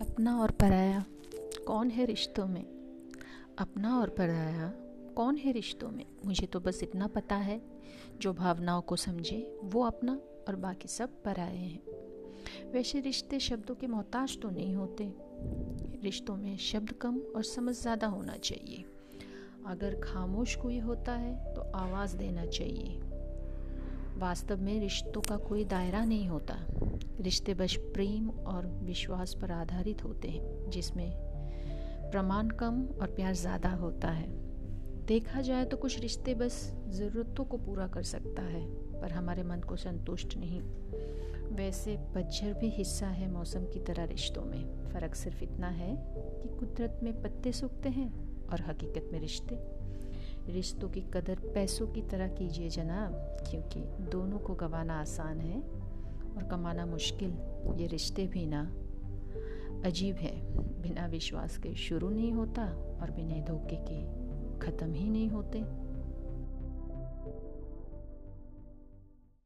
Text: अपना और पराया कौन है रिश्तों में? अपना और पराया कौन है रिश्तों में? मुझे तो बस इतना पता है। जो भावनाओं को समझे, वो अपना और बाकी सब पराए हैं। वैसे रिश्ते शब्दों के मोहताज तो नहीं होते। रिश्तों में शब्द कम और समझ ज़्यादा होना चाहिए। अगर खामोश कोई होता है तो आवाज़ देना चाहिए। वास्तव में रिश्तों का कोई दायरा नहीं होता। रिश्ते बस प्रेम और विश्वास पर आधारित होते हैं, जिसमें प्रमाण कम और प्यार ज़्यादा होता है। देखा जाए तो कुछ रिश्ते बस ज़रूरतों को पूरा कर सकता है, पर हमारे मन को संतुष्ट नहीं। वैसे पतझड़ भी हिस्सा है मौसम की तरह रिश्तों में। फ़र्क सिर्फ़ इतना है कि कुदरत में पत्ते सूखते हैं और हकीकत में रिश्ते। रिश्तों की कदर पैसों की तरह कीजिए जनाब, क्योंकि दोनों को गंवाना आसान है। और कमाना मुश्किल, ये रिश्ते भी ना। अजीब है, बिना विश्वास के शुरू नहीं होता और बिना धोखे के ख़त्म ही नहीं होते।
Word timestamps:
अपना 0.00 0.38
और 0.38 0.50
पराया 0.50 1.04
कौन 1.66 1.90
है 1.90 2.04
रिश्तों 2.04 2.46
में? 2.46 2.64
अपना 3.58 4.00
और 4.00 4.08
पराया 4.08 4.72
कौन 5.16 5.36
है 5.36 5.52
रिश्तों 5.52 5.90
में? 5.90 6.06
मुझे 6.24 6.46
तो 6.46 6.60
बस 6.60 6.82
इतना 6.82 7.06
पता 7.06 7.36
है। 7.36 7.60
जो 8.20 8.32
भावनाओं 8.32 8.82
को 8.82 8.96
समझे, 8.96 9.58
वो 9.64 9.82
अपना 9.82 10.12
और 10.48 10.56
बाकी 10.56 10.88
सब 10.88 11.22
पराए 11.22 11.56
हैं। 11.56 11.82
वैसे 12.72 13.00
रिश्ते 13.00 13.38
शब्दों 13.38 13.74
के 13.74 13.86
मोहताज 13.86 14.38
तो 14.42 14.50
नहीं 14.50 14.74
होते। 14.74 15.14
रिश्तों 16.02 16.36
में 16.36 16.56
शब्द 16.56 16.92
कम 16.92 17.18
और 17.36 17.42
समझ 17.42 17.74
ज़्यादा 17.74 18.06
होना 18.06 18.36
चाहिए। 18.36 18.84
अगर 19.66 20.00
खामोश 20.00 20.56
कोई 20.56 20.78
होता 20.78 21.12
है 21.12 21.54
तो 21.54 21.60
आवाज़ 21.60 22.16
देना 22.16 22.46
चाहिए। 22.46 23.00
वास्तव 24.18 24.62
में 24.62 24.80
रिश्तों 24.80 25.20
का 25.20 25.36
कोई 25.36 25.64
दायरा 25.64 26.04
नहीं 26.04 26.28
होता। 26.28 26.54
रिश्ते 27.20 27.54
बस 27.54 27.74
प्रेम 27.94 28.28
और 28.30 28.66
विश्वास 28.84 29.34
पर 29.34 29.50
आधारित 29.52 30.04
होते 30.04 30.28
हैं, 30.28 30.70
जिसमें 30.70 31.10
प्रमाण 32.10 32.48
कम 32.50 32.82
और 33.02 33.10
प्यार 33.10 33.34
ज़्यादा 33.34 33.70
होता 33.70 34.08
है। 34.08 34.28
देखा 35.06 35.40
जाए 35.40 35.64
तो 35.64 35.76
कुछ 35.76 35.98
रिश्ते 36.00 36.34
बस 36.34 36.54
ज़रूरतों 36.88 37.44
को 37.44 37.56
पूरा 37.56 37.86
कर 37.86 38.02
सकता 38.02 38.42
है, 38.42 38.64
पर 39.00 39.12
हमारे 39.12 39.42
मन 39.42 39.60
को 39.60 39.76
संतुष्ट 39.76 40.36
नहीं। 40.36 40.60
वैसे 41.56 41.96
पतझड़ 42.14 42.52
भी 42.54 42.68
हिस्सा 42.68 43.06
है 43.06 43.30
मौसम 43.30 43.64
की 43.64 43.80
तरह 43.80 44.04
रिश्तों 44.04 44.44
में। 44.44 44.90
फ़र्क 44.92 45.14
सिर्फ़ 45.14 45.42
इतना 45.44 45.68
है 45.68 45.94
कि 46.42 46.48
कुदरत 46.48 47.00
में 47.02 47.12
पत्ते 47.22 47.52
सूखते 47.52 47.88
हैं 47.88 48.08
और 48.48 48.60
हकीकत 48.60 49.08
में 49.12 49.20
रिश्ते। 49.20 49.58
रिश्तों 50.52 50.88
की 50.88 51.00
कदर 51.14 51.40
पैसों 51.54 51.86
की 51.86 52.02
तरह 52.02 52.28
कीजिए 52.28 52.68
जनाब, 52.68 53.12
क्योंकि 53.50 53.80
दोनों 54.10 54.38
को 54.38 54.54
गंवाना 54.54 55.00
आसान 55.00 55.40
है। 55.40 55.62
और 56.36 56.48
कमाना 56.50 56.86
मुश्किल, 56.86 57.30
ये 57.80 57.86
रिश्ते 57.86 58.26
भी 58.26 58.46
ना। 58.46 58.62
अजीब 59.84 60.16
है, 60.16 60.40
बिना 60.82 61.06
विश्वास 61.06 61.58
के 61.58 61.74
शुरू 61.74 62.10
नहीं 62.10 62.32
होता 62.32 62.62
और 63.02 63.10
बिना 63.10 63.44
धोखे 63.44 63.76
के 63.90 64.20
ख़त्म 64.58 64.92
ही 64.92 65.10
नहीं 65.10 65.28
होते। 65.28 65.89